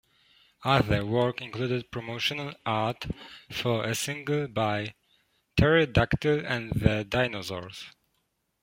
Other 0.63 1.05
work 1.05 1.41
included 1.43 1.91
promotional 1.91 2.55
art 2.65 3.05
for 3.51 3.85
a 3.85 3.93
single 3.93 4.47
by 4.47 4.95
Terry 5.55 5.85
Dactyl 5.85 6.43
and 6.43 6.71
the 6.71 7.03
Dinosaurs. 7.03 7.85